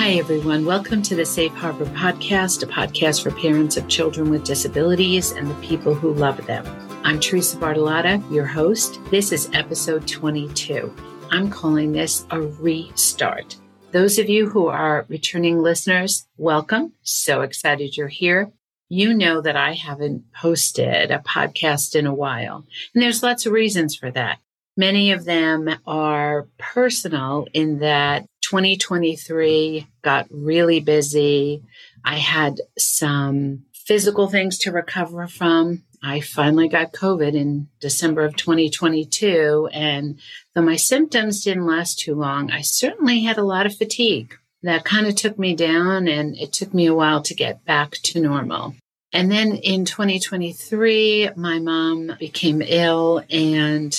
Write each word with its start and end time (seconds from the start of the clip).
Hi, 0.00 0.12
everyone. 0.12 0.64
Welcome 0.64 1.02
to 1.02 1.14
the 1.14 1.26
Safe 1.26 1.52
Harbor 1.52 1.84
Podcast, 1.84 2.62
a 2.62 2.66
podcast 2.66 3.22
for 3.22 3.32
parents 3.32 3.76
of 3.76 3.86
children 3.86 4.30
with 4.30 4.44
disabilities 4.44 5.32
and 5.32 5.46
the 5.46 5.54
people 5.56 5.92
who 5.92 6.14
love 6.14 6.46
them. 6.46 6.64
I'm 7.04 7.20
Theresa 7.20 7.58
Bartolotta, 7.58 8.18
your 8.32 8.46
host. 8.46 8.98
This 9.10 9.30
is 9.30 9.50
episode 9.52 10.08
22. 10.08 10.90
I'm 11.30 11.50
calling 11.50 11.92
this 11.92 12.24
a 12.30 12.40
restart. 12.40 13.58
Those 13.90 14.18
of 14.18 14.30
you 14.30 14.48
who 14.48 14.68
are 14.68 15.04
returning 15.10 15.60
listeners, 15.60 16.26
welcome. 16.38 16.94
So 17.02 17.42
excited 17.42 17.94
you're 17.94 18.08
here. 18.08 18.50
You 18.88 19.12
know 19.12 19.42
that 19.42 19.54
I 19.54 19.74
haven't 19.74 20.24
posted 20.32 21.10
a 21.10 21.18
podcast 21.18 21.94
in 21.94 22.06
a 22.06 22.14
while, 22.14 22.64
and 22.94 23.02
there's 23.02 23.22
lots 23.22 23.44
of 23.44 23.52
reasons 23.52 23.96
for 23.96 24.10
that. 24.12 24.38
Many 24.78 25.12
of 25.12 25.26
them 25.26 25.68
are 25.86 26.48
personal 26.56 27.46
in 27.52 27.80
that 27.80 28.24
2023 28.50 29.86
got 30.02 30.26
really 30.28 30.80
busy. 30.80 31.62
I 32.04 32.16
had 32.16 32.60
some 32.76 33.62
physical 33.72 34.26
things 34.26 34.58
to 34.58 34.72
recover 34.72 35.28
from. 35.28 35.84
I 36.02 36.18
finally 36.20 36.66
got 36.66 36.92
COVID 36.92 37.34
in 37.34 37.68
December 37.78 38.24
of 38.24 38.34
2022. 38.34 39.68
And 39.72 40.18
though 40.52 40.62
my 40.62 40.74
symptoms 40.74 41.44
didn't 41.44 41.66
last 41.66 42.00
too 42.00 42.16
long, 42.16 42.50
I 42.50 42.62
certainly 42.62 43.22
had 43.22 43.38
a 43.38 43.44
lot 43.44 43.66
of 43.66 43.76
fatigue 43.76 44.34
that 44.64 44.84
kind 44.84 45.06
of 45.06 45.14
took 45.14 45.38
me 45.38 45.54
down 45.54 46.08
and 46.08 46.36
it 46.36 46.52
took 46.52 46.74
me 46.74 46.86
a 46.86 46.94
while 46.94 47.22
to 47.22 47.34
get 47.34 47.64
back 47.64 47.92
to 48.02 48.20
normal. 48.20 48.74
And 49.12 49.30
then 49.30 49.54
in 49.54 49.84
2023, 49.84 51.30
my 51.36 51.60
mom 51.60 52.16
became 52.18 52.62
ill 52.66 53.22
and 53.30 53.94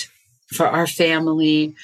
for 0.48 0.66
our 0.66 0.86
family, 0.86 1.74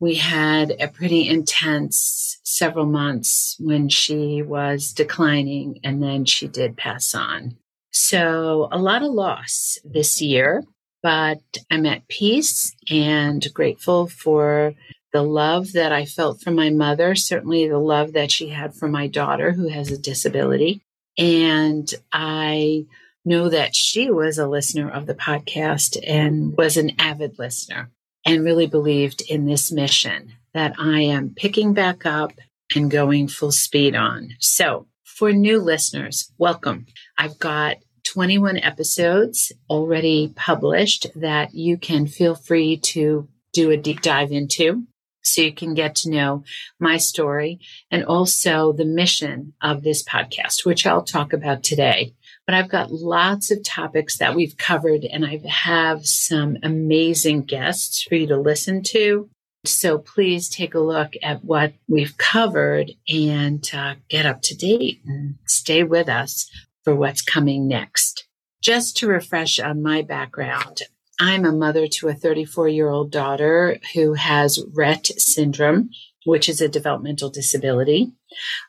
we 0.00 0.16
had 0.16 0.74
a 0.80 0.88
pretty 0.88 1.28
intense 1.28 2.38
several 2.42 2.86
months 2.86 3.56
when 3.58 3.88
she 3.88 4.42
was 4.42 4.92
declining 4.92 5.80
and 5.82 6.02
then 6.02 6.24
she 6.24 6.46
did 6.46 6.76
pass 6.76 7.14
on. 7.14 7.56
So 7.90 8.68
a 8.72 8.78
lot 8.78 9.02
of 9.02 9.12
loss 9.12 9.78
this 9.84 10.20
year, 10.20 10.64
but 11.02 11.40
I'm 11.70 11.86
at 11.86 12.08
peace 12.08 12.74
and 12.90 13.46
grateful 13.54 14.08
for 14.08 14.74
the 15.12 15.22
love 15.22 15.72
that 15.72 15.92
I 15.92 16.04
felt 16.04 16.42
from 16.42 16.56
my 16.56 16.70
mother, 16.70 17.14
certainly 17.14 17.68
the 17.68 17.78
love 17.78 18.14
that 18.14 18.32
she 18.32 18.48
had 18.48 18.74
for 18.74 18.88
my 18.88 19.06
daughter 19.06 19.52
who 19.52 19.68
has 19.68 19.92
a 19.92 19.98
disability. 19.98 20.82
And 21.16 21.88
I 22.12 22.86
know 23.24 23.48
that 23.48 23.76
she 23.76 24.10
was 24.10 24.38
a 24.38 24.48
listener 24.48 24.90
of 24.90 25.06
the 25.06 25.14
podcast 25.14 25.96
and 26.04 26.56
was 26.56 26.76
an 26.76 26.92
avid 26.98 27.38
listener 27.38 27.90
and 28.24 28.44
really 28.44 28.66
believed 28.66 29.22
in 29.28 29.46
this 29.46 29.70
mission 29.70 30.32
that 30.52 30.74
I 30.78 31.00
am 31.02 31.34
picking 31.34 31.74
back 31.74 32.06
up 32.06 32.32
and 32.74 32.90
going 32.90 33.28
full 33.28 33.52
speed 33.52 33.94
on. 33.94 34.30
So, 34.40 34.86
for 35.04 35.32
new 35.32 35.60
listeners, 35.60 36.32
welcome. 36.38 36.86
I've 37.18 37.38
got 37.38 37.76
21 38.04 38.58
episodes 38.58 39.52
already 39.70 40.32
published 40.34 41.06
that 41.14 41.54
you 41.54 41.76
can 41.76 42.06
feel 42.06 42.34
free 42.34 42.76
to 42.76 43.28
do 43.52 43.70
a 43.70 43.76
deep 43.76 44.00
dive 44.00 44.32
into 44.32 44.84
so 45.22 45.42
you 45.42 45.52
can 45.52 45.74
get 45.74 45.94
to 45.96 46.10
know 46.10 46.44
my 46.78 46.96
story 46.96 47.58
and 47.90 48.04
also 48.04 48.72
the 48.72 48.84
mission 48.84 49.54
of 49.62 49.82
this 49.82 50.02
podcast, 50.02 50.66
which 50.66 50.86
I'll 50.86 51.02
talk 51.02 51.32
about 51.32 51.62
today 51.62 52.14
but 52.46 52.54
I've 52.54 52.68
got 52.68 52.92
lots 52.92 53.50
of 53.50 53.62
topics 53.64 54.18
that 54.18 54.34
we've 54.34 54.56
covered 54.56 55.04
and 55.04 55.24
I 55.24 55.40
have 55.48 56.06
some 56.06 56.58
amazing 56.62 57.42
guests 57.42 58.02
for 58.02 58.14
you 58.16 58.26
to 58.28 58.36
listen 58.36 58.82
to. 58.84 59.28
So 59.64 59.98
please 59.98 60.48
take 60.48 60.74
a 60.74 60.80
look 60.80 61.14
at 61.22 61.44
what 61.44 61.72
we've 61.88 62.16
covered 62.18 62.92
and 63.08 63.68
uh, 63.72 63.94
get 64.10 64.26
up 64.26 64.42
to 64.42 64.54
date 64.54 65.00
and 65.06 65.36
stay 65.46 65.82
with 65.82 66.08
us 66.08 66.50
for 66.84 66.94
what's 66.94 67.22
coming 67.22 67.66
next. 67.66 68.26
Just 68.62 68.96
to 68.98 69.08
refresh 69.08 69.58
on 69.58 69.82
my 69.82 70.02
background, 70.02 70.82
I'm 71.18 71.46
a 71.46 71.52
mother 71.52 71.86
to 71.86 72.08
a 72.08 72.14
34 72.14 72.68
year 72.68 72.88
old 72.88 73.10
daughter 73.10 73.78
who 73.94 74.14
has 74.14 74.62
Rett 74.76 75.06
syndrome, 75.18 75.90
which 76.26 76.48
is 76.48 76.60
a 76.60 76.68
developmental 76.68 77.30
disability. 77.30 78.12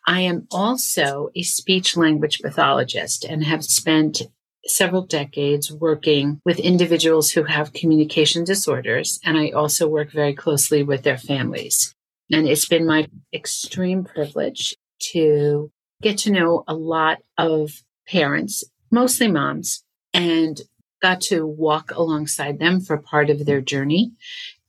I 0.08 0.22
am 0.22 0.48
also 0.52 1.30
a 1.36 1.44
speech 1.44 1.98
language 1.98 2.40
pathologist 2.42 3.26
and 3.26 3.44
have 3.44 3.64
spent 3.64 4.22
several 4.68 5.06
decades 5.06 5.72
working 5.72 6.42
with 6.44 6.60
individuals 6.60 7.32
who 7.32 7.44
have 7.44 7.74
communication 7.74 8.44
disorders. 8.44 9.20
And 9.24 9.38
I 9.38 9.50
also 9.50 9.88
work 9.88 10.12
very 10.12 10.34
closely 10.34 10.84
with 10.84 11.04
their 11.04 11.18
families. 11.18 11.94
And 12.32 12.48
it's 12.48 12.68
been 12.68 12.88
my 12.88 13.08
extreme 13.34 14.04
privilege 14.04 14.76
to 15.12 15.72
get 16.02 16.18
to 16.20 16.32
know 16.32 16.64
a 16.68 16.74
lot 16.74 17.20
of 17.38 17.72
parents, 18.08 18.64
mostly 18.92 19.28
moms, 19.28 19.84
and 20.14 20.60
got 21.02 21.22
to 21.22 21.46
walk 21.46 21.92
alongside 21.92 22.58
them 22.58 22.82
for 22.82 22.98
part 22.98 23.30
of 23.30 23.46
their 23.46 23.62
journey 23.62 24.14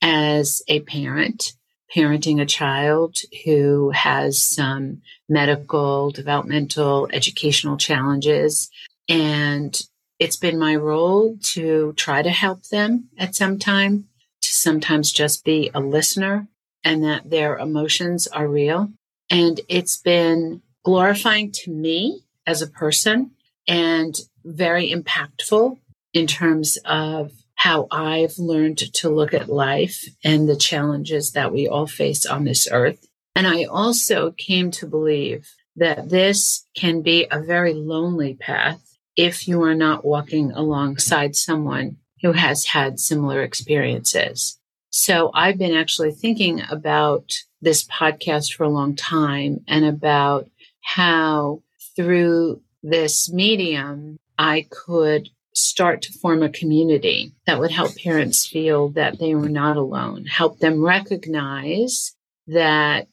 as 0.02 0.62
a 0.68 0.80
parent 0.80 1.54
parenting 1.94 2.40
a 2.40 2.46
child 2.46 3.16
who 3.44 3.90
has 3.90 4.42
some 4.42 5.02
medical, 5.28 6.10
developmental, 6.10 7.08
educational 7.12 7.76
challenges. 7.76 8.70
And 9.08 9.80
it's 10.18 10.36
been 10.36 10.58
my 10.58 10.74
role 10.74 11.36
to 11.52 11.92
try 11.96 12.22
to 12.22 12.30
help 12.30 12.64
them 12.64 13.08
at 13.18 13.34
some 13.34 13.58
time, 13.58 14.08
to 14.42 14.48
sometimes 14.48 15.12
just 15.12 15.44
be 15.44 15.70
a 15.74 15.80
listener 15.80 16.48
and 16.84 17.04
that 17.04 17.30
their 17.30 17.56
emotions 17.56 18.26
are 18.28 18.48
real. 18.48 18.90
And 19.30 19.60
it's 19.68 19.96
been 19.96 20.62
glorifying 20.84 21.50
to 21.52 21.70
me 21.70 22.22
as 22.46 22.62
a 22.62 22.66
person 22.66 23.32
and 23.66 24.14
very 24.44 24.90
impactful 24.90 25.78
in 26.14 26.26
terms 26.26 26.78
of 26.84 27.32
how 27.56 27.88
I've 27.90 28.38
learned 28.38 28.78
to 28.94 29.08
look 29.08 29.34
at 29.34 29.48
life 29.48 30.04
and 30.22 30.48
the 30.48 30.56
challenges 30.56 31.32
that 31.32 31.52
we 31.52 31.66
all 31.66 31.86
face 31.86 32.24
on 32.24 32.44
this 32.44 32.68
earth. 32.70 33.06
And 33.34 33.46
I 33.46 33.64
also 33.64 34.30
came 34.30 34.70
to 34.72 34.86
believe 34.86 35.50
that 35.74 36.08
this 36.08 36.66
can 36.74 37.02
be 37.02 37.26
a 37.30 37.42
very 37.42 37.74
lonely 37.74 38.34
path 38.34 38.96
if 39.16 39.48
you 39.48 39.62
are 39.62 39.74
not 39.74 40.04
walking 40.04 40.52
alongside 40.52 41.34
someone 41.34 41.96
who 42.22 42.32
has 42.32 42.66
had 42.66 43.00
similar 43.00 43.42
experiences. 43.42 44.58
So 44.90 45.30
I've 45.34 45.58
been 45.58 45.74
actually 45.74 46.12
thinking 46.12 46.62
about 46.70 47.32
this 47.60 47.84
podcast 47.84 48.54
for 48.54 48.64
a 48.64 48.70
long 48.70 48.94
time 48.94 49.60
and 49.66 49.84
about 49.84 50.48
how 50.82 51.62
through 51.94 52.62
this 52.82 53.30
medium, 53.32 54.18
I 54.38 54.66
could 54.70 55.30
start 55.56 56.02
to 56.02 56.12
form 56.12 56.42
a 56.42 56.50
community 56.50 57.32
that 57.46 57.58
would 57.58 57.70
help 57.70 57.96
parents 57.96 58.46
feel 58.46 58.90
that 58.90 59.18
they 59.18 59.34
were 59.34 59.48
not 59.48 59.76
alone, 59.76 60.26
help 60.26 60.58
them 60.58 60.84
recognize 60.84 62.14
that 62.46 63.08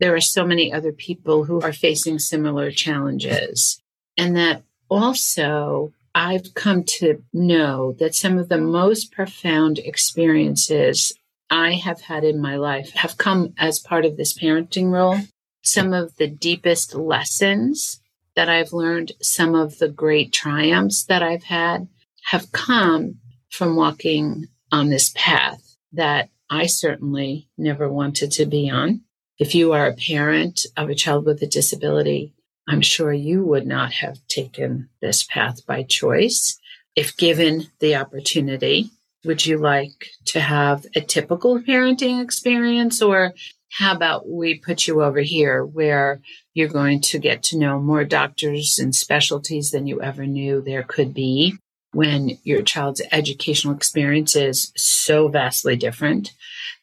there 0.00 0.14
are 0.14 0.20
so 0.20 0.46
many 0.46 0.72
other 0.72 0.92
people 0.92 1.44
who 1.44 1.60
are 1.60 1.72
facing 1.72 2.18
similar 2.18 2.70
challenges. 2.70 3.80
And 4.16 4.36
that 4.36 4.62
also 4.88 5.92
I've 6.14 6.54
come 6.54 6.84
to 6.84 7.22
know 7.32 7.94
that 7.98 8.14
some 8.14 8.38
of 8.38 8.48
the 8.48 8.58
most 8.58 9.12
profound 9.12 9.78
experiences 9.78 11.12
I 11.50 11.72
have 11.72 12.02
had 12.02 12.24
in 12.24 12.40
my 12.40 12.56
life 12.56 12.92
have 12.94 13.18
come 13.18 13.52
as 13.58 13.78
part 13.78 14.04
of 14.04 14.16
this 14.16 14.36
parenting 14.36 14.90
role. 14.90 15.18
Some 15.62 15.92
of 15.92 16.16
the 16.16 16.28
deepest 16.28 16.94
lessons 16.94 18.00
that 18.36 18.48
I've 18.48 18.72
learned, 18.72 19.12
some 19.22 19.54
of 19.54 19.78
the 19.78 19.88
great 19.88 20.32
triumphs 20.32 21.04
that 21.04 21.22
I've 21.22 21.44
had 21.44 21.88
have 22.26 22.52
come 22.52 23.20
from 23.50 23.76
walking 23.76 24.46
on 24.72 24.88
this 24.88 25.12
path 25.14 25.76
that 25.92 26.30
I 26.50 26.66
certainly 26.66 27.48
never 27.56 27.88
wanted 27.88 28.32
to 28.32 28.46
be 28.46 28.68
on. 28.70 29.02
If 29.38 29.54
you 29.54 29.72
are 29.72 29.86
a 29.86 29.94
parent 29.94 30.66
of 30.76 30.88
a 30.88 30.94
child 30.94 31.26
with 31.26 31.42
a 31.42 31.46
disability, 31.46 32.34
I'm 32.68 32.80
sure 32.80 33.12
you 33.12 33.44
would 33.44 33.66
not 33.66 33.92
have 33.94 34.18
taken 34.28 34.88
this 35.00 35.24
path 35.24 35.66
by 35.66 35.82
choice. 35.82 36.58
If 36.96 37.16
given 37.16 37.68
the 37.80 37.96
opportunity, 37.96 38.90
would 39.24 39.44
you 39.44 39.58
like 39.58 40.10
to 40.26 40.40
have 40.40 40.86
a 40.94 41.00
typical 41.00 41.58
parenting 41.60 42.22
experience 42.22 43.02
or 43.02 43.34
how 43.76 43.94
about 43.94 44.28
we 44.28 44.58
put 44.58 44.86
you 44.86 45.02
over 45.02 45.20
here 45.20 45.64
where 45.64 46.20
you're 46.54 46.68
going 46.68 47.00
to 47.00 47.18
get 47.18 47.42
to 47.42 47.58
know 47.58 47.80
more 47.80 48.04
doctors 48.04 48.78
and 48.78 48.94
specialties 48.94 49.72
than 49.72 49.86
you 49.86 50.00
ever 50.00 50.26
knew 50.26 50.60
there 50.60 50.84
could 50.84 51.12
be 51.12 51.54
when 51.92 52.38
your 52.44 52.62
child's 52.62 53.02
educational 53.10 53.74
experience 53.74 54.36
is 54.36 54.72
so 54.76 55.26
vastly 55.26 55.74
different 55.74 56.32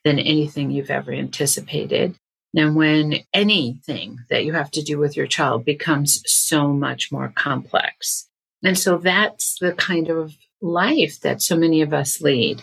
than 0.04 0.20
anything 0.20 0.70
you've 0.70 0.92
ever 0.92 1.14
anticipated. 1.14 2.16
And 2.56 2.76
when 2.76 3.20
anything 3.34 4.18
that 4.30 4.44
you 4.44 4.52
have 4.52 4.72
to 4.72 4.82
do 4.82 4.98
with 4.98 5.16
your 5.16 5.28
child 5.28 5.64
becomes 5.64 6.22
so 6.26 6.68
much 6.74 7.10
more 7.10 7.32
complex. 7.34 8.28
And 8.64 8.78
so 8.78 8.98
that's 8.98 9.58
the 9.60 9.72
kind 9.74 10.10
of 10.10 10.36
life 10.62 11.22
that 11.22 11.42
so 11.42 11.56
many 11.56 11.82
of 11.82 11.94
us 11.94 12.22
lead. 12.22 12.62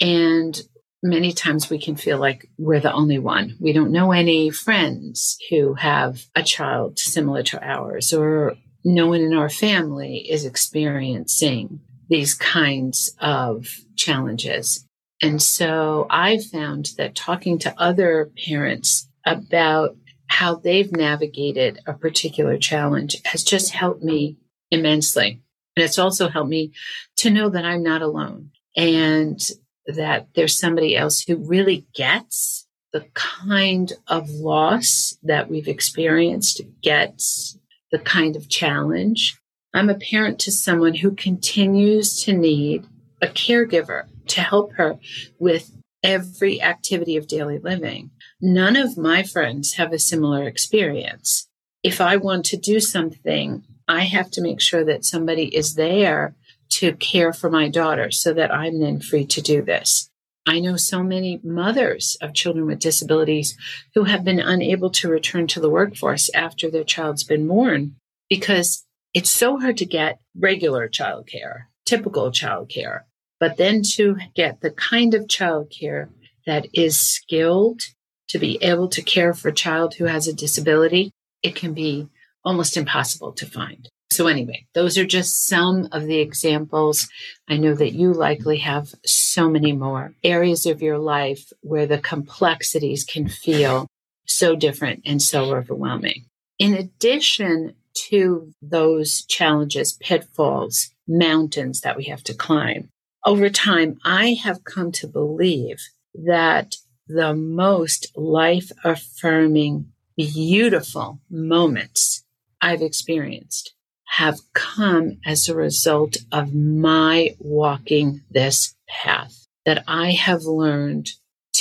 And 0.00 0.60
many 1.02 1.32
times 1.32 1.68
we 1.68 1.78
can 1.78 1.96
feel 1.96 2.18
like 2.18 2.48
we're 2.58 2.80
the 2.80 2.92
only 2.92 3.18
one. 3.18 3.56
We 3.60 3.72
don't 3.72 3.92
know 3.92 4.12
any 4.12 4.50
friends 4.50 5.36
who 5.50 5.74
have 5.74 6.24
a 6.34 6.42
child 6.42 6.98
similar 6.98 7.42
to 7.44 7.62
ours, 7.62 8.12
or 8.12 8.54
no 8.84 9.08
one 9.08 9.20
in 9.20 9.34
our 9.34 9.48
family 9.48 10.18
is 10.30 10.44
experiencing 10.44 11.80
these 12.08 12.34
kinds 12.34 13.14
of 13.20 13.68
challenges. 13.96 14.86
And 15.22 15.40
so 15.40 16.06
I 16.10 16.38
found 16.38 16.90
that 16.98 17.14
talking 17.14 17.58
to 17.60 17.74
other 17.80 18.30
parents 18.46 19.08
about 19.24 19.96
how 20.26 20.56
they've 20.56 20.90
navigated 20.90 21.78
a 21.86 21.92
particular 21.92 22.58
challenge 22.58 23.16
has 23.24 23.44
just 23.44 23.70
helped 23.70 24.02
me 24.02 24.38
immensely. 24.70 25.42
And 25.76 25.84
it's 25.84 25.98
also 25.98 26.28
helped 26.28 26.50
me 26.50 26.72
to 27.18 27.30
know 27.30 27.48
that 27.50 27.64
I'm 27.64 27.82
not 27.82 28.02
alone 28.02 28.50
and 28.76 29.40
that 29.86 30.28
there's 30.34 30.58
somebody 30.58 30.96
else 30.96 31.22
who 31.22 31.36
really 31.36 31.86
gets 31.94 32.66
the 32.92 33.06
kind 33.14 33.92
of 34.06 34.28
loss 34.30 35.16
that 35.22 35.48
we've 35.50 35.68
experienced, 35.68 36.60
gets 36.82 37.58
the 37.90 37.98
kind 37.98 38.36
of 38.36 38.48
challenge. 38.48 39.38
I'm 39.74 39.88
a 39.88 39.94
parent 39.94 40.38
to 40.40 40.52
someone 40.52 40.94
who 40.94 41.12
continues 41.12 42.22
to 42.24 42.32
need 42.32 42.86
a 43.22 43.28
caregiver 43.28 44.04
to 44.28 44.40
help 44.42 44.72
her 44.74 44.98
with 45.38 45.70
every 46.02 46.60
activity 46.60 47.16
of 47.16 47.28
daily 47.28 47.58
living. 47.58 48.10
None 48.40 48.76
of 48.76 48.98
my 48.98 49.22
friends 49.22 49.74
have 49.74 49.92
a 49.92 49.98
similar 49.98 50.46
experience. 50.46 51.48
If 51.82 52.00
I 52.00 52.16
want 52.16 52.44
to 52.46 52.56
do 52.56 52.80
something, 52.80 53.64
I 53.88 54.02
have 54.04 54.30
to 54.32 54.42
make 54.42 54.60
sure 54.60 54.84
that 54.84 55.04
somebody 55.04 55.54
is 55.54 55.74
there 55.74 56.34
to 56.78 56.94
care 56.94 57.32
for 57.32 57.50
my 57.50 57.68
daughter 57.68 58.10
so 58.10 58.32
that 58.32 58.52
I'm 58.52 58.80
then 58.80 59.00
free 59.00 59.26
to 59.26 59.42
do 59.42 59.62
this. 59.62 60.08
I 60.46 60.58
know 60.58 60.76
so 60.76 61.02
many 61.02 61.40
mothers 61.44 62.16
of 62.20 62.34
children 62.34 62.66
with 62.66 62.80
disabilities 62.80 63.56
who 63.94 64.04
have 64.04 64.24
been 64.24 64.40
unable 64.40 64.90
to 64.90 65.08
return 65.08 65.46
to 65.48 65.60
the 65.60 65.70
workforce 65.70 66.30
after 66.34 66.68
their 66.68 66.84
child's 66.84 67.22
been 67.22 67.46
born 67.46 67.96
because 68.28 68.84
it's 69.14 69.30
so 69.30 69.58
hard 69.58 69.76
to 69.76 69.86
get 69.86 70.18
regular 70.36 70.88
childcare, 70.88 71.66
typical 71.84 72.32
childcare, 72.32 73.02
but 73.38 73.56
then 73.56 73.82
to 73.94 74.16
get 74.34 74.60
the 74.60 74.70
kind 74.70 75.14
of 75.14 75.26
childcare 75.26 76.08
that 76.46 76.66
is 76.72 76.98
skilled 76.98 77.82
to 78.28 78.38
be 78.38 78.58
able 78.62 78.88
to 78.88 79.02
care 79.02 79.34
for 79.34 79.48
a 79.48 79.54
child 79.54 79.94
who 79.94 80.06
has 80.06 80.26
a 80.26 80.32
disability, 80.32 81.12
it 81.42 81.54
can 81.54 81.74
be 81.74 82.08
almost 82.44 82.76
impossible 82.76 83.32
to 83.32 83.46
find. 83.46 83.88
So, 84.12 84.26
anyway, 84.26 84.66
those 84.74 84.98
are 84.98 85.06
just 85.06 85.46
some 85.46 85.88
of 85.92 86.06
the 86.06 86.18
examples. 86.18 87.08
I 87.48 87.56
know 87.56 87.74
that 87.74 87.92
you 87.92 88.12
likely 88.12 88.58
have 88.58 88.94
so 89.04 89.48
many 89.48 89.72
more 89.72 90.14
areas 90.22 90.66
of 90.66 90.82
your 90.82 90.98
life 90.98 91.52
where 91.60 91.86
the 91.86 91.98
complexities 91.98 93.04
can 93.04 93.28
feel 93.28 93.86
so 94.26 94.54
different 94.54 95.02
and 95.06 95.20
so 95.20 95.54
overwhelming. 95.54 96.26
In 96.58 96.74
addition 96.74 97.74
to 98.08 98.52
those 98.60 99.24
challenges, 99.24 99.94
pitfalls, 99.94 100.90
mountains 101.08 101.80
that 101.80 101.96
we 101.96 102.04
have 102.04 102.22
to 102.24 102.34
climb, 102.34 102.88
over 103.24 103.48
time, 103.48 103.98
I 104.04 104.34
have 104.42 104.64
come 104.64 104.92
to 104.92 105.06
believe 105.06 105.80
that 106.14 106.76
the 107.06 107.34
most 107.34 108.06
life 108.16 108.70
affirming, 108.84 109.92
beautiful 110.16 111.20
moments 111.30 112.24
I've 112.60 112.82
experienced 112.82 113.74
have 114.16 114.38
come 114.52 115.16
as 115.24 115.48
a 115.48 115.54
result 115.54 116.18
of 116.30 116.54
my 116.54 117.34
walking 117.38 118.22
this 118.30 118.74
path, 118.86 119.46
that 119.64 119.82
I 119.88 120.10
have 120.10 120.42
learned 120.42 121.08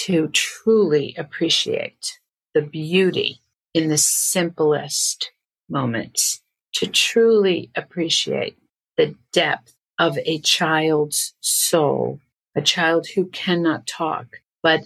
to 0.05 0.27
truly 0.27 1.15
appreciate 1.17 2.19
the 2.53 2.61
beauty 2.61 3.39
in 3.73 3.87
the 3.87 3.97
simplest 3.97 5.31
moments, 5.69 6.41
to 6.73 6.87
truly 6.87 7.71
appreciate 7.73 8.57
the 8.97 9.15
depth 9.31 9.73
of 9.97 10.17
a 10.25 10.39
child's 10.39 11.33
soul, 11.39 12.19
a 12.53 12.61
child 12.61 13.07
who 13.15 13.27
cannot 13.27 13.87
talk, 13.87 14.41
but 14.61 14.81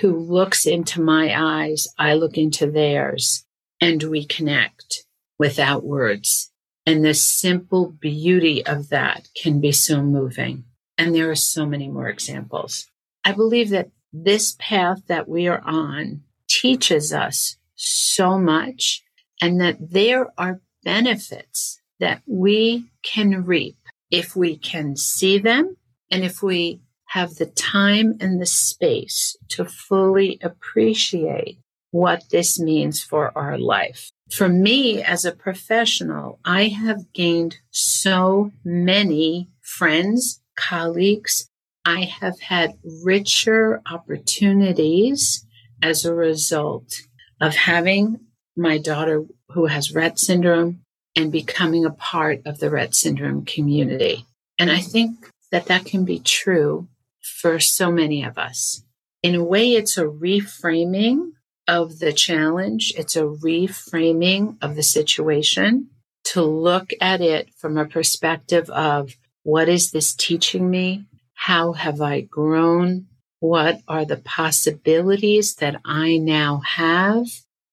who 0.00 0.16
looks 0.16 0.64
into 0.64 1.02
my 1.02 1.34
eyes, 1.36 1.86
I 1.98 2.14
look 2.14 2.38
into 2.38 2.70
theirs, 2.70 3.44
and 3.78 4.02
we 4.04 4.24
connect 4.24 5.04
without 5.38 5.84
words. 5.84 6.49
And 6.86 7.04
the 7.04 7.14
simple 7.14 7.90
beauty 7.90 8.64
of 8.64 8.88
that 8.88 9.28
can 9.40 9.60
be 9.60 9.72
so 9.72 10.02
moving. 10.02 10.64
And 10.96 11.14
there 11.14 11.30
are 11.30 11.36
so 11.36 11.66
many 11.66 11.88
more 11.88 12.08
examples. 12.08 12.86
I 13.24 13.32
believe 13.32 13.70
that 13.70 13.90
this 14.12 14.56
path 14.58 15.06
that 15.06 15.28
we 15.28 15.46
are 15.46 15.62
on 15.64 16.22
teaches 16.48 17.12
us 17.12 17.56
so 17.74 18.38
much 18.38 19.02
and 19.40 19.60
that 19.60 19.76
there 19.92 20.32
are 20.36 20.60
benefits 20.82 21.80
that 22.00 22.22
we 22.26 22.86
can 23.02 23.44
reap 23.44 23.76
if 24.10 24.34
we 24.34 24.56
can 24.56 24.96
see 24.96 25.38
them 25.38 25.76
and 26.10 26.24
if 26.24 26.42
we 26.42 26.80
have 27.06 27.36
the 27.36 27.46
time 27.46 28.16
and 28.20 28.40
the 28.40 28.46
space 28.46 29.36
to 29.48 29.64
fully 29.64 30.38
appreciate 30.42 31.58
what 31.90 32.24
this 32.30 32.58
means 32.58 33.02
for 33.02 33.36
our 33.36 33.58
life 33.58 34.12
for 34.32 34.48
me 34.48 35.02
as 35.02 35.24
a 35.24 35.32
professional, 35.32 36.38
I 36.44 36.68
have 36.68 37.12
gained 37.12 37.58
so 37.70 38.52
many 38.64 39.48
friends, 39.60 40.40
colleagues. 40.56 41.48
I 41.84 42.02
have 42.02 42.40
had 42.40 42.78
richer 43.04 43.82
opportunities 43.90 45.44
as 45.82 46.04
a 46.04 46.14
result 46.14 46.92
of 47.40 47.54
having 47.54 48.20
my 48.56 48.78
daughter 48.78 49.24
who 49.50 49.66
has 49.66 49.92
Rett 49.92 50.18
syndrome 50.18 50.80
and 51.16 51.32
becoming 51.32 51.84
a 51.84 51.90
part 51.90 52.42
of 52.44 52.58
the 52.58 52.68
Rett 52.68 52.94
syndrome 52.94 53.44
community. 53.44 54.26
And 54.58 54.70
I 54.70 54.80
think 54.80 55.30
that 55.50 55.66
that 55.66 55.86
can 55.86 56.04
be 56.04 56.20
true 56.20 56.88
for 57.20 57.58
so 57.58 57.90
many 57.90 58.22
of 58.22 58.38
us. 58.38 58.84
In 59.22 59.34
a 59.34 59.44
way, 59.44 59.72
it's 59.72 59.98
a 59.98 60.04
reframing 60.04 61.32
of 61.70 62.00
the 62.00 62.12
challenge, 62.12 62.92
it's 62.96 63.14
a 63.14 63.22
reframing 63.22 64.56
of 64.60 64.74
the 64.74 64.82
situation 64.82 65.88
to 66.24 66.42
look 66.42 66.90
at 67.00 67.20
it 67.20 67.48
from 67.54 67.78
a 67.78 67.86
perspective 67.86 68.68
of 68.70 69.14
what 69.44 69.68
is 69.68 69.92
this 69.92 70.12
teaching 70.12 70.68
me? 70.68 71.04
How 71.34 71.72
have 71.72 72.00
I 72.00 72.22
grown? 72.22 73.06
What 73.38 73.82
are 73.86 74.04
the 74.04 74.16
possibilities 74.16 75.54
that 75.56 75.80
I 75.84 76.16
now 76.16 76.60
have 76.66 77.26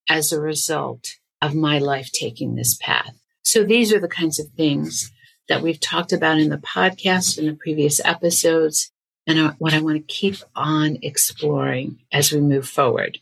as 0.08 0.32
a 0.32 0.40
result 0.40 1.16
of 1.42 1.56
my 1.56 1.80
life 1.80 2.12
taking 2.12 2.54
this 2.54 2.78
path? 2.80 3.18
So 3.42 3.64
these 3.64 3.92
are 3.92 4.00
the 4.00 4.06
kinds 4.06 4.38
of 4.38 4.46
things 4.50 5.10
that 5.48 5.60
we've 5.60 5.80
talked 5.80 6.12
about 6.12 6.38
in 6.38 6.50
the 6.50 6.58
podcast 6.58 7.36
in 7.36 7.46
the 7.46 7.54
previous 7.54 8.00
episodes 8.04 8.92
and 9.26 9.56
what 9.58 9.74
I 9.74 9.80
want 9.80 9.96
to 9.96 10.14
keep 10.14 10.36
on 10.54 10.98
exploring 11.02 11.98
as 12.12 12.32
we 12.32 12.40
move 12.40 12.68
forward. 12.68 13.18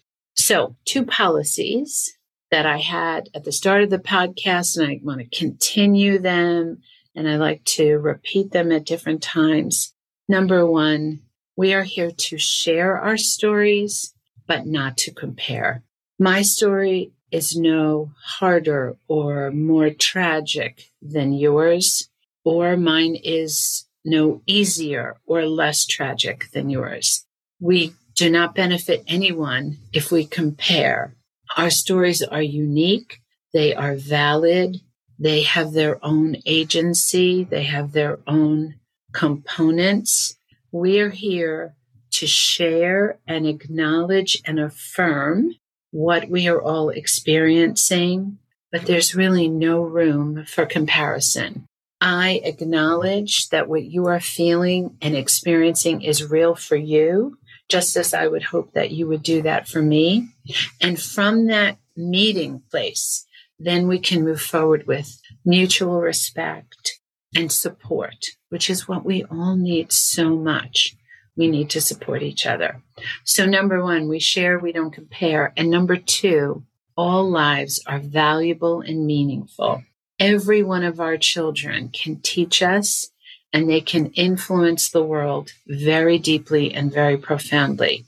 So, 0.47 0.77
two 0.85 1.05
policies 1.05 2.17
that 2.53 2.67
I 2.67 2.77
had 2.77 3.29
at 3.35 3.43
the 3.43 3.51
start 3.51 3.83
of 3.83 3.91
the 3.91 3.99
podcast, 3.99 4.79
and 4.79 4.87
I 4.87 5.01
want 5.03 5.19
to 5.19 5.39
continue 5.39 6.21
them, 6.21 6.83
and 7.17 7.29
I 7.29 7.35
like 7.35 7.65
to 7.65 7.97
repeat 7.97 8.53
them 8.53 8.71
at 8.71 8.85
different 8.85 9.25
times. 9.25 9.93
Number 10.29 10.65
one, 10.65 11.23
we 11.57 11.75
are 11.75 11.83
here 11.83 12.13
to 12.13 12.39
share 12.39 12.97
our 12.97 13.17
stories, 13.17 14.15
but 14.47 14.69
not 14.69 14.97
to 14.99 15.13
compare. 15.13 15.83
My 16.17 16.43
story 16.43 17.11
is 17.33 17.57
no 17.57 18.13
harder 18.25 18.97
or 19.09 19.51
more 19.51 19.91
tragic 19.91 20.93
than 21.03 21.33
yours, 21.33 22.09
or 22.45 22.77
mine 22.77 23.17
is 23.17 23.85
no 24.05 24.43
easier 24.47 25.17
or 25.27 25.45
less 25.45 25.85
tragic 25.85 26.53
than 26.53 26.71
yours. 26.71 27.27
We 27.59 27.95
do 28.17 28.31
not 28.31 28.55
benefit 28.55 29.05
anyone 29.07 29.77
if 29.93 30.11
we 30.11 30.25
compare. 30.25 31.15
Our 31.57 31.71
stories 31.71 32.23
are 32.23 32.43
unique, 32.43 33.21
they 33.53 33.75
are 33.75 33.95
valid, 33.95 34.81
they 35.19 35.43
have 35.43 35.73
their 35.73 36.05
own 36.05 36.37
agency, 36.47 37.45
they 37.45 37.65
have 37.65 37.93
their 37.93 38.19
own 38.27 38.77
components. 39.13 40.37
We're 40.73 41.11
here 41.11 41.75
to 42.13 42.27
share 42.27 43.19
and 43.27 43.47
acknowledge 43.47 44.43
and 44.47 44.59
affirm 44.59 45.55
what 45.91 46.29
we 46.29 46.49
are 46.49 46.61
all 46.61 46.89
experiencing, 46.89 48.39
but 48.73 48.87
there's 48.87 49.15
really 49.15 49.49
no 49.49 49.83
room 49.83 50.45
for 50.47 50.67
comparison. 50.67 51.67
I 52.01 52.41
acknowledge 52.45 53.49
that 53.51 53.69
what 53.69 53.85
you 53.85 54.07
are 54.07 54.21
feeling 54.21 54.97
and 55.01 55.17
experiencing 55.17 56.03
is 56.03 56.31
real 56.31 56.55
for 56.55 56.77
you 56.77 57.39
just 57.69 57.97
as 57.97 58.15
I 58.15 58.27
would 58.27 58.45
hope 58.45 58.73
that 58.73 58.91
you 58.91 59.07
would 59.09 59.23
do 59.23 59.43
that 59.43 59.69
for 59.69 59.83
me. 59.83 60.29
And 60.81 61.01
from 61.01 61.47
that 61.47 61.79
meeting 61.97 62.63
place, 62.71 63.27
then 63.59 63.89
we 63.89 63.99
can 63.99 64.23
move 64.25 64.41
forward 64.41 64.87
with 64.87 65.19
mutual 65.45 66.01
respect 66.01 67.01
and 67.35 67.51
support, 67.51 68.27
which 68.51 68.71
is 68.71 68.87
what 68.87 69.05
we 69.05 69.25
all 69.25 69.57
need 69.57 69.93
so 69.93 70.37
much. 70.37 70.95
we 71.37 71.49
need 71.49 71.71
to 71.71 71.81
support 71.81 72.23
each 72.23 72.47
other. 72.47 72.83
So, 73.25 73.45
number 73.45 73.83
one, 73.83 74.09
we 74.09 74.19
share, 74.19 74.59
we 74.59 74.73
don't 74.73 74.93
compare. 74.93 75.53
And 75.57 75.71
number 75.71 75.97
two, 75.97 76.65
all 76.97 77.31
lives 77.31 77.83
are 77.87 77.99
valuable 77.99 78.81
and 78.81 79.07
meaningful. 79.07 79.83
Every 80.19 80.63
one 80.63 80.83
of 80.83 80.99
our 80.99 81.19
children 81.19 81.91
can 81.91 82.21
teach 82.21 82.63
us 82.63 83.11
and 83.57 83.71
they 83.71 83.81
can 83.81 84.13
influence 84.13 84.91
the 84.91 85.03
world 85.03 85.51
very 85.67 86.19
deeply 86.19 86.75
and 86.75 86.93
very 86.93 87.17
profoundly. 87.17 88.05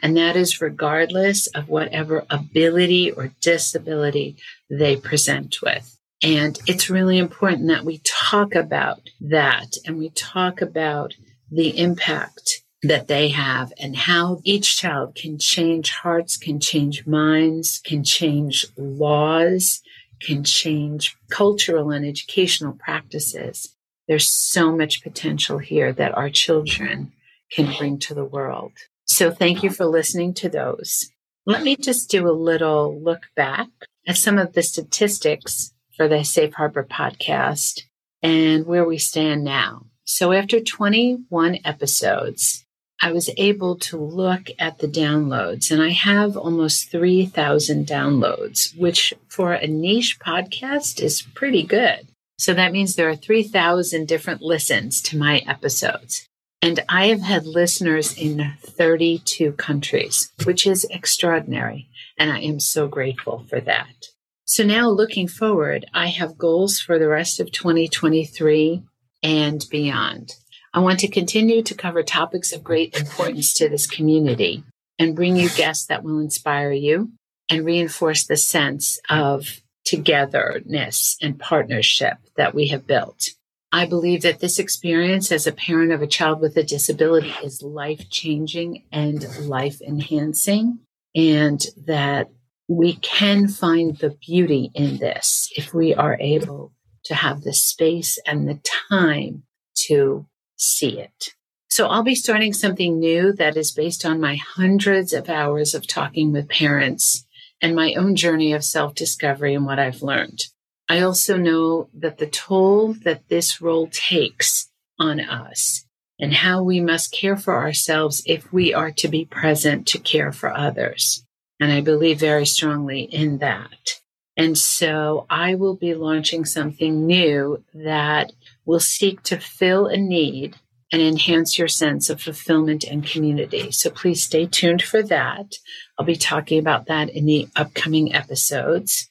And 0.00 0.16
that 0.16 0.36
is 0.36 0.60
regardless 0.60 1.48
of 1.48 1.68
whatever 1.68 2.24
ability 2.30 3.10
or 3.10 3.32
disability 3.40 4.36
they 4.70 4.94
present 4.94 5.56
with. 5.60 5.98
And 6.22 6.56
it's 6.68 6.90
really 6.90 7.18
important 7.18 7.66
that 7.66 7.84
we 7.84 8.02
talk 8.04 8.54
about 8.54 9.00
that 9.20 9.74
and 9.84 9.98
we 9.98 10.10
talk 10.10 10.62
about 10.62 11.14
the 11.50 11.76
impact 11.76 12.62
that 12.84 13.08
they 13.08 13.30
have 13.30 13.72
and 13.80 13.96
how 13.96 14.38
each 14.44 14.76
child 14.76 15.16
can 15.16 15.40
change 15.40 15.90
hearts, 15.90 16.36
can 16.36 16.60
change 16.60 17.04
minds, 17.04 17.80
can 17.84 18.04
change 18.04 18.64
laws, 18.76 19.82
can 20.22 20.44
change 20.44 21.16
cultural 21.30 21.90
and 21.90 22.06
educational 22.06 22.74
practices. 22.74 23.73
There's 24.08 24.28
so 24.28 24.76
much 24.76 25.02
potential 25.02 25.58
here 25.58 25.92
that 25.92 26.16
our 26.16 26.30
children 26.30 27.12
can 27.50 27.74
bring 27.78 27.98
to 28.00 28.14
the 28.14 28.24
world. 28.24 28.72
So 29.04 29.30
thank 29.30 29.62
you 29.62 29.70
for 29.70 29.86
listening 29.86 30.34
to 30.34 30.48
those. 30.48 31.10
Let 31.46 31.62
me 31.62 31.76
just 31.76 32.10
do 32.10 32.28
a 32.28 32.32
little 32.32 33.00
look 33.00 33.24
back 33.36 33.68
at 34.06 34.16
some 34.16 34.38
of 34.38 34.54
the 34.54 34.62
statistics 34.62 35.72
for 35.96 36.08
the 36.08 36.24
Safe 36.24 36.54
Harbor 36.54 36.84
podcast 36.84 37.82
and 38.22 38.66
where 38.66 38.84
we 38.84 38.98
stand 38.98 39.44
now. 39.44 39.86
So 40.04 40.32
after 40.32 40.60
21 40.60 41.58
episodes, 41.64 42.64
I 43.00 43.12
was 43.12 43.30
able 43.36 43.76
to 43.76 43.98
look 43.98 44.48
at 44.58 44.78
the 44.78 44.88
downloads, 44.88 45.70
and 45.70 45.82
I 45.82 45.90
have 45.90 46.36
almost 46.36 46.90
3,000 46.90 47.86
downloads, 47.86 48.76
which 48.78 49.12
for 49.28 49.52
a 49.52 49.66
niche 49.66 50.18
podcast 50.20 51.02
is 51.02 51.20
pretty 51.20 51.62
good. 51.62 52.06
So 52.38 52.54
that 52.54 52.72
means 52.72 52.94
there 52.94 53.08
are 53.08 53.16
3,000 53.16 54.06
different 54.06 54.42
listens 54.42 55.00
to 55.02 55.18
my 55.18 55.38
episodes. 55.46 56.26
And 56.60 56.80
I 56.88 57.08
have 57.08 57.20
had 57.20 57.46
listeners 57.46 58.16
in 58.16 58.54
32 58.62 59.52
countries, 59.52 60.32
which 60.44 60.66
is 60.66 60.86
extraordinary. 60.90 61.88
And 62.18 62.32
I 62.32 62.40
am 62.40 62.58
so 62.58 62.88
grateful 62.88 63.44
for 63.48 63.60
that. 63.60 64.06
So 64.46 64.64
now 64.64 64.88
looking 64.88 65.28
forward, 65.28 65.86
I 65.94 66.08
have 66.08 66.38
goals 66.38 66.78
for 66.80 66.98
the 66.98 67.08
rest 67.08 67.40
of 67.40 67.52
2023 67.52 68.82
and 69.22 69.64
beyond. 69.70 70.34
I 70.72 70.80
want 70.80 71.00
to 71.00 71.08
continue 71.08 71.62
to 71.62 71.74
cover 71.74 72.02
topics 72.02 72.52
of 72.52 72.64
great 72.64 72.98
importance 72.98 73.54
to 73.54 73.68
this 73.68 73.86
community 73.86 74.64
and 74.98 75.16
bring 75.16 75.36
you 75.36 75.48
guests 75.50 75.86
that 75.86 76.02
will 76.02 76.18
inspire 76.18 76.72
you 76.72 77.12
and 77.48 77.64
reinforce 77.64 78.26
the 78.26 78.36
sense 78.36 78.98
of 79.08 79.60
togetherness 79.84 81.16
and 81.20 81.38
partnership 81.38 82.18
that 82.36 82.54
we 82.54 82.68
have 82.68 82.86
built. 82.86 83.30
I 83.72 83.86
believe 83.86 84.22
that 84.22 84.38
this 84.38 84.58
experience 84.58 85.32
as 85.32 85.46
a 85.46 85.52
parent 85.52 85.92
of 85.92 86.00
a 86.00 86.06
child 86.06 86.40
with 86.40 86.56
a 86.56 86.62
disability 86.62 87.34
is 87.42 87.60
life 87.60 88.08
changing 88.08 88.84
and 88.92 89.26
life 89.48 89.80
enhancing, 89.82 90.78
and 91.14 91.60
that 91.86 92.30
we 92.68 92.94
can 92.94 93.48
find 93.48 93.96
the 93.98 94.16
beauty 94.26 94.70
in 94.74 94.98
this 94.98 95.50
if 95.56 95.74
we 95.74 95.92
are 95.92 96.16
able 96.20 96.72
to 97.04 97.14
have 97.14 97.42
the 97.42 97.52
space 97.52 98.18
and 98.26 98.48
the 98.48 98.60
time 98.90 99.42
to 99.74 100.26
see 100.56 101.00
it. 101.00 101.34
So 101.68 101.88
I'll 101.88 102.04
be 102.04 102.14
starting 102.14 102.52
something 102.52 103.00
new 103.00 103.32
that 103.32 103.56
is 103.56 103.72
based 103.72 104.04
on 104.06 104.20
my 104.20 104.36
hundreds 104.36 105.12
of 105.12 105.28
hours 105.28 105.74
of 105.74 105.88
talking 105.88 106.30
with 106.30 106.48
parents 106.48 107.26
and 107.64 107.74
my 107.74 107.94
own 107.94 108.14
journey 108.14 108.52
of 108.52 108.62
self 108.62 108.94
discovery 108.94 109.54
and 109.54 109.64
what 109.64 109.78
I've 109.78 110.02
learned. 110.02 110.48
I 110.86 111.00
also 111.00 111.38
know 111.38 111.88
that 111.94 112.18
the 112.18 112.26
toll 112.26 112.92
that 113.04 113.26
this 113.30 113.62
role 113.62 113.88
takes 113.90 114.68
on 114.98 115.18
us 115.18 115.86
and 116.20 116.34
how 116.34 116.62
we 116.62 116.78
must 116.78 117.10
care 117.10 117.38
for 117.38 117.56
ourselves 117.56 118.22
if 118.26 118.52
we 118.52 118.74
are 118.74 118.90
to 118.90 119.08
be 119.08 119.24
present 119.24 119.86
to 119.86 119.98
care 119.98 120.30
for 120.30 120.54
others. 120.54 121.24
And 121.58 121.72
I 121.72 121.80
believe 121.80 122.20
very 122.20 122.44
strongly 122.44 123.00
in 123.00 123.38
that. 123.38 123.98
And 124.36 124.58
so 124.58 125.24
I 125.30 125.54
will 125.54 125.74
be 125.74 125.94
launching 125.94 126.44
something 126.44 127.06
new 127.06 127.64
that 127.72 128.32
will 128.66 128.80
seek 128.80 129.22
to 129.22 129.38
fill 129.38 129.86
a 129.86 129.96
need 129.96 130.56
and 130.94 131.02
enhance 131.02 131.58
your 131.58 131.66
sense 131.66 132.08
of 132.08 132.22
fulfillment 132.22 132.84
and 132.84 133.04
community. 133.04 133.72
So 133.72 133.90
please 133.90 134.22
stay 134.22 134.46
tuned 134.46 134.82
for 134.82 135.02
that. 135.02 135.56
I'll 135.98 136.06
be 136.06 136.14
talking 136.14 136.60
about 136.60 136.86
that 136.86 137.10
in 137.10 137.26
the 137.26 137.48
upcoming 137.56 138.14
episodes. 138.14 139.10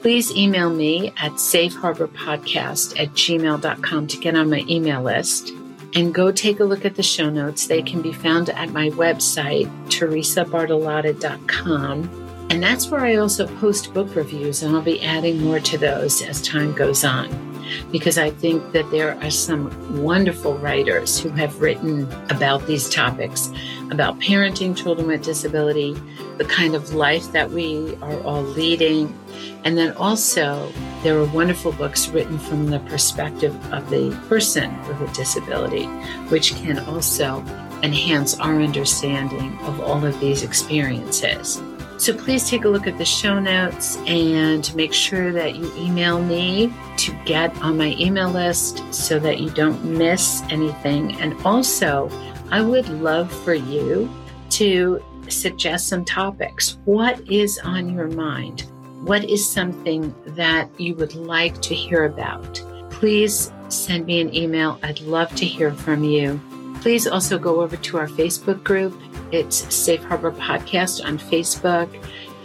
Please 0.00 0.32
email 0.32 0.70
me 0.70 1.12
at 1.16 1.34
safeharborpodcast 1.34 3.00
at 3.00 3.10
gmail.com 3.10 4.06
to 4.08 4.16
get 4.16 4.36
on 4.36 4.50
my 4.50 4.64
email 4.68 5.02
list 5.02 5.52
and 5.94 6.12
go 6.12 6.32
take 6.32 6.58
a 6.58 6.64
look 6.64 6.84
at 6.84 6.96
the 6.96 7.04
show 7.04 7.30
notes. 7.30 7.68
They 7.68 7.82
can 7.82 8.02
be 8.02 8.12
found 8.12 8.50
at 8.50 8.70
my 8.70 8.90
website, 8.90 9.70
theresabartolotta.com. 9.86 12.48
And 12.50 12.60
that's 12.60 12.90
where 12.90 13.02
I 13.02 13.14
also 13.16 13.46
post 13.58 13.94
book 13.94 14.16
reviews, 14.16 14.64
and 14.64 14.74
I'll 14.74 14.82
be 14.82 15.00
adding 15.00 15.40
more 15.40 15.60
to 15.60 15.78
those 15.78 16.22
as 16.22 16.42
time 16.42 16.72
goes 16.72 17.04
on 17.04 17.53
because 17.90 18.18
I 18.18 18.30
think 18.30 18.72
that 18.72 18.90
there 18.90 19.18
are 19.22 19.30
some 19.30 20.02
wonderful 20.02 20.56
writers 20.58 21.18
who 21.18 21.30
have 21.30 21.60
written 21.60 22.10
about 22.30 22.66
these 22.66 22.88
topics 22.88 23.50
about 23.90 24.18
parenting 24.20 24.76
children 24.76 25.06
with 25.06 25.22
disability, 25.22 25.94
the 26.38 26.44
kind 26.44 26.74
of 26.74 26.94
life 26.94 27.32
that 27.32 27.50
we 27.50 27.96
are 27.96 28.20
all 28.22 28.42
leading. 28.42 29.16
And 29.64 29.78
then 29.78 29.92
also, 29.96 30.70
there 31.02 31.18
are 31.18 31.24
wonderful 31.26 31.72
books 31.72 32.08
written 32.08 32.38
from 32.38 32.66
the 32.66 32.80
perspective 32.80 33.54
of 33.72 33.88
the 33.90 34.10
person 34.28 34.76
with 34.86 35.00
a 35.00 35.12
disability, 35.14 35.84
which 36.28 36.54
can 36.56 36.78
also 36.80 37.44
enhance 37.82 38.38
our 38.40 38.60
understanding 38.60 39.58
of 39.60 39.80
all 39.80 40.04
of 40.04 40.18
these 40.20 40.42
experiences. 40.42 41.60
So 41.96 42.12
please 42.12 42.48
take 42.50 42.64
a 42.64 42.68
look 42.68 42.86
at 42.86 42.98
the 42.98 43.04
show 43.04 43.38
notes 43.38 43.96
and 44.06 44.74
make 44.74 44.92
sure 44.92 45.32
that 45.32 45.54
you 45.54 45.72
email 45.76 46.20
me 46.20 46.72
to 46.98 47.12
get 47.24 47.56
on 47.62 47.78
my 47.78 47.96
email 47.98 48.30
list 48.30 48.82
so 48.92 49.18
that 49.20 49.40
you 49.40 49.50
don't 49.50 49.82
miss 49.84 50.42
anything. 50.50 51.20
And 51.20 51.34
also, 51.44 52.10
I 52.50 52.60
would 52.60 52.88
love 52.88 53.32
for 53.44 53.54
you 53.54 54.10
to 54.50 55.02
suggest 55.28 55.88
some 55.88 56.04
topics. 56.04 56.78
What 56.84 57.20
is 57.30 57.58
on 57.58 57.94
your 57.94 58.08
mind? 58.08 58.70
What 59.02 59.24
is 59.24 59.48
something 59.48 60.14
that 60.28 60.68
you 60.78 60.94
would 60.96 61.14
like 61.14 61.60
to 61.62 61.74
hear 61.74 62.04
about? 62.04 62.62
Please 62.90 63.52
send 63.68 64.06
me 64.06 64.20
an 64.20 64.34
email. 64.34 64.78
I'd 64.82 65.00
love 65.00 65.34
to 65.36 65.44
hear 65.44 65.72
from 65.72 66.04
you. 66.04 66.40
Please 66.80 67.06
also 67.06 67.38
go 67.38 67.60
over 67.60 67.76
to 67.76 67.98
our 67.98 68.08
Facebook 68.08 68.62
group 68.62 68.98
it's 69.34 69.74
Safe 69.74 70.02
Harbor 70.04 70.30
Podcast 70.30 71.04
on 71.04 71.18
Facebook 71.18 71.88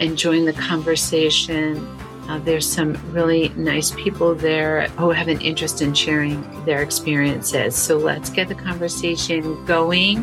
and 0.00 0.18
join 0.18 0.44
the 0.44 0.52
conversation. 0.52 1.86
Uh, 2.28 2.40
there's 2.40 2.68
some 2.68 2.94
really 3.12 3.50
nice 3.50 3.92
people 3.92 4.34
there 4.34 4.88
who 4.88 5.10
have 5.10 5.28
an 5.28 5.40
interest 5.40 5.82
in 5.82 5.94
sharing 5.94 6.42
their 6.64 6.82
experiences. 6.82 7.76
So 7.76 7.96
let's 7.96 8.28
get 8.28 8.48
the 8.48 8.56
conversation 8.56 9.64
going 9.66 10.18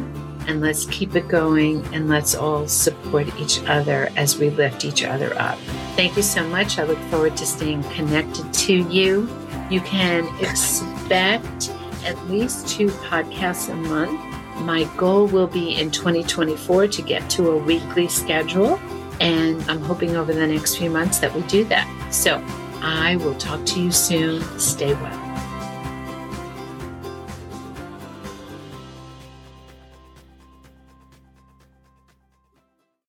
and 0.45 0.59
let's 0.59 0.85
keep 0.87 1.15
it 1.15 1.29
going 1.29 1.85
and 1.93 2.09
let's 2.09 2.35
all 2.35 2.67
support 2.67 3.27
each 3.39 3.63
other 3.63 4.09
as 4.17 4.37
we 4.37 4.49
lift 4.49 4.83
each 4.83 5.05
other 5.05 5.39
up. 5.39 5.57
Thank 5.95 6.17
you 6.17 6.23
so 6.23 6.45
much. 6.49 6.79
I 6.79 6.83
look 6.83 6.99
forward 7.09 7.37
to 7.37 7.45
staying 7.45 7.83
connected 7.93 8.53
to 8.53 8.73
you. 8.73 9.29
You 9.69 9.79
can 9.81 10.27
expect 10.43 11.69
at 12.03 12.21
least 12.27 12.67
two 12.67 12.87
podcasts 12.87 13.69
a 13.69 13.75
month 13.75 14.26
my 14.59 14.83
goal 14.97 15.27
will 15.27 15.47
be 15.47 15.75
in 15.75 15.91
2024 15.91 16.87
to 16.87 17.01
get 17.01 17.29
to 17.31 17.51
a 17.51 17.57
weekly 17.57 18.07
schedule. 18.07 18.79
And 19.19 19.63
I'm 19.69 19.81
hoping 19.81 20.15
over 20.15 20.33
the 20.33 20.45
next 20.45 20.77
few 20.77 20.89
months 20.89 21.19
that 21.19 21.33
we 21.33 21.41
do 21.43 21.63
that. 21.65 21.87
So 22.11 22.43
I 22.81 23.15
will 23.17 23.35
talk 23.35 23.65
to 23.67 23.81
you 23.81 23.91
soon. 23.91 24.41
Stay 24.59 24.93
well. 24.93 25.16